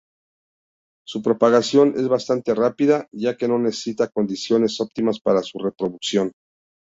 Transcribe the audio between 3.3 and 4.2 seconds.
que no necesita